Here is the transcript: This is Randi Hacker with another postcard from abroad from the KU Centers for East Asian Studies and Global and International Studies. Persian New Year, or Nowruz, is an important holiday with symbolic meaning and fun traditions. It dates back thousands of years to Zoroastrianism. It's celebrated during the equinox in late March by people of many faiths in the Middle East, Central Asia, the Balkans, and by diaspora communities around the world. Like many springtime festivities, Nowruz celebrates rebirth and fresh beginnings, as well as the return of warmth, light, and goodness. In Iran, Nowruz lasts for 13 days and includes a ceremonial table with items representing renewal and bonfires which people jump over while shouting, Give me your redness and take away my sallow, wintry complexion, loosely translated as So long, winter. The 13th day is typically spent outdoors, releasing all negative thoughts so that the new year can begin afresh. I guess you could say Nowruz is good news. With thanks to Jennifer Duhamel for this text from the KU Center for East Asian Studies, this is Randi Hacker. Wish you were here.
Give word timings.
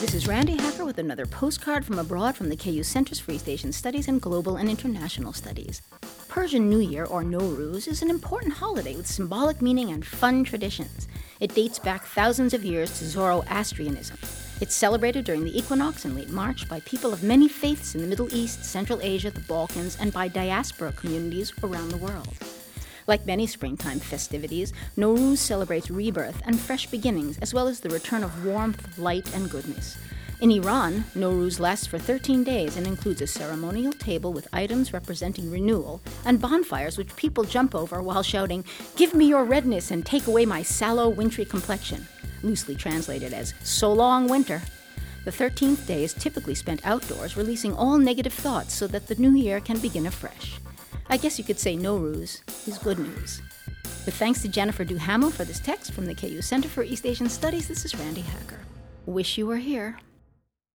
This 0.00 0.14
is 0.14 0.28
Randi 0.28 0.56
Hacker 0.56 0.84
with 0.84 0.98
another 0.98 1.26
postcard 1.26 1.84
from 1.84 1.98
abroad 1.98 2.36
from 2.36 2.50
the 2.50 2.56
KU 2.56 2.84
Centers 2.84 3.18
for 3.18 3.32
East 3.32 3.48
Asian 3.48 3.72
Studies 3.72 4.06
and 4.06 4.22
Global 4.22 4.54
and 4.54 4.70
International 4.70 5.32
Studies. 5.32 5.82
Persian 6.28 6.70
New 6.70 6.78
Year, 6.78 7.04
or 7.04 7.24
Nowruz, 7.24 7.88
is 7.88 8.00
an 8.00 8.08
important 8.08 8.52
holiday 8.52 8.94
with 8.94 9.08
symbolic 9.08 9.60
meaning 9.60 9.90
and 9.90 10.06
fun 10.06 10.44
traditions. 10.44 11.08
It 11.40 11.52
dates 11.52 11.80
back 11.80 12.04
thousands 12.04 12.54
of 12.54 12.64
years 12.64 12.96
to 13.00 13.06
Zoroastrianism. 13.06 14.18
It's 14.60 14.76
celebrated 14.76 15.24
during 15.24 15.42
the 15.42 15.58
equinox 15.58 16.04
in 16.04 16.14
late 16.14 16.30
March 16.30 16.68
by 16.68 16.78
people 16.80 17.12
of 17.12 17.24
many 17.24 17.48
faiths 17.48 17.96
in 17.96 18.00
the 18.00 18.06
Middle 18.06 18.32
East, 18.32 18.64
Central 18.64 19.00
Asia, 19.02 19.32
the 19.32 19.40
Balkans, 19.40 19.96
and 20.00 20.12
by 20.12 20.28
diaspora 20.28 20.92
communities 20.92 21.52
around 21.64 21.88
the 21.88 21.96
world. 21.96 22.36
Like 23.08 23.24
many 23.24 23.46
springtime 23.46 24.00
festivities, 24.00 24.74
Nowruz 24.98 25.38
celebrates 25.38 25.90
rebirth 25.90 26.42
and 26.44 26.60
fresh 26.60 26.86
beginnings, 26.88 27.38
as 27.38 27.54
well 27.54 27.66
as 27.66 27.80
the 27.80 27.88
return 27.88 28.22
of 28.22 28.44
warmth, 28.44 28.98
light, 28.98 29.34
and 29.34 29.50
goodness. 29.50 29.96
In 30.42 30.50
Iran, 30.50 31.04
Nowruz 31.16 31.58
lasts 31.58 31.86
for 31.86 31.98
13 31.98 32.44
days 32.44 32.76
and 32.76 32.86
includes 32.86 33.22
a 33.22 33.26
ceremonial 33.26 33.94
table 33.94 34.34
with 34.34 34.46
items 34.52 34.92
representing 34.92 35.50
renewal 35.50 36.02
and 36.26 36.38
bonfires 36.38 36.98
which 36.98 37.16
people 37.16 37.44
jump 37.44 37.74
over 37.74 38.02
while 38.02 38.22
shouting, 38.22 38.62
Give 38.94 39.14
me 39.14 39.24
your 39.24 39.44
redness 39.44 39.90
and 39.90 40.04
take 40.04 40.26
away 40.26 40.44
my 40.44 40.62
sallow, 40.62 41.08
wintry 41.08 41.46
complexion, 41.46 42.06
loosely 42.42 42.76
translated 42.76 43.32
as 43.32 43.54
So 43.62 43.90
long, 43.90 44.28
winter. 44.28 44.60
The 45.24 45.32
13th 45.32 45.86
day 45.86 46.04
is 46.04 46.12
typically 46.12 46.54
spent 46.54 46.86
outdoors, 46.86 47.38
releasing 47.38 47.72
all 47.72 47.96
negative 47.96 48.34
thoughts 48.34 48.74
so 48.74 48.86
that 48.88 49.06
the 49.06 49.14
new 49.14 49.34
year 49.34 49.60
can 49.60 49.78
begin 49.78 50.06
afresh. 50.06 50.60
I 51.10 51.16
guess 51.16 51.38
you 51.38 51.44
could 51.44 51.58
say 51.58 51.74
Nowruz 51.74 52.42
is 52.68 52.76
good 52.76 52.98
news. 52.98 53.40
With 54.04 54.14
thanks 54.16 54.42
to 54.42 54.48
Jennifer 54.48 54.84
Duhamel 54.84 55.30
for 55.30 55.44
this 55.44 55.58
text 55.58 55.92
from 55.92 56.04
the 56.04 56.14
KU 56.14 56.42
Center 56.42 56.68
for 56.68 56.82
East 56.82 57.06
Asian 57.06 57.30
Studies, 57.30 57.66
this 57.66 57.86
is 57.86 57.94
Randi 57.94 58.20
Hacker. 58.20 58.60
Wish 59.06 59.38
you 59.38 59.46
were 59.46 59.56
here. 59.56 59.98